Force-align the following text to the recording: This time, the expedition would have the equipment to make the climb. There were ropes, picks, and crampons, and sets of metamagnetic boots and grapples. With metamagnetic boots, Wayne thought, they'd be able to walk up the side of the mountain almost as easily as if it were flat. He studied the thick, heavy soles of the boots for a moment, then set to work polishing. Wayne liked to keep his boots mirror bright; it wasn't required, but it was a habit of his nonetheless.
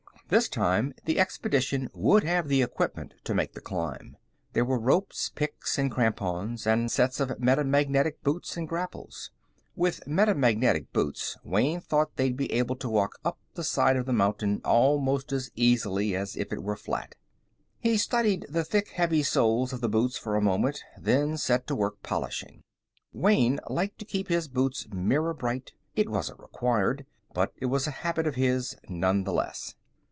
This 0.29 0.47
time, 0.47 0.93
the 1.03 1.19
expedition 1.19 1.89
would 1.93 2.23
have 2.23 2.47
the 2.47 2.61
equipment 2.61 3.15
to 3.25 3.33
make 3.33 3.51
the 3.51 3.59
climb. 3.59 4.15
There 4.53 4.63
were 4.63 4.79
ropes, 4.79 5.27
picks, 5.29 5.77
and 5.77 5.91
crampons, 5.91 6.65
and 6.65 6.89
sets 6.89 7.19
of 7.19 7.37
metamagnetic 7.37 8.23
boots 8.23 8.55
and 8.55 8.65
grapples. 8.65 9.29
With 9.75 10.07
metamagnetic 10.07 10.93
boots, 10.93 11.35
Wayne 11.43 11.81
thought, 11.81 12.15
they'd 12.15 12.37
be 12.37 12.49
able 12.53 12.77
to 12.77 12.87
walk 12.87 13.15
up 13.25 13.39
the 13.55 13.63
side 13.65 13.97
of 13.97 14.05
the 14.05 14.13
mountain 14.13 14.61
almost 14.63 15.33
as 15.33 15.51
easily 15.57 16.15
as 16.15 16.37
if 16.37 16.53
it 16.53 16.63
were 16.63 16.77
flat. 16.77 17.15
He 17.81 17.97
studied 17.97 18.45
the 18.47 18.63
thick, 18.63 18.91
heavy 18.91 19.23
soles 19.23 19.73
of 19.73 19.81
the 19.81 19.89
boots 19.89 20.17
for 20.17 20.37
a 20.37 20.41
moment, 20.41 20.81
then 20.97 21.35
set 21.35 21.67
to 21.67 21.75
work 21.75 22.01
polishing. 22.03 22.61
Wayne 23.11 23.59
liked 23.69 23.99
to 23.99 24.05
keep 24.05 24.29
his 24.29 24.47
boots 24.47 24.87
mirror 24.93 25.33
bright; 25.33 25.73
it 25.93 26.07
wasn't 26.09 26.39
required, 26.39 27.05
but 27.33 27.51
it 27.57 27.65
was 27.65 27.85
a 27.85 27.91
habit 27.91 28.25
of 28.25 28.35
his 28.35 28.77
nonetheless. 28.87 29.75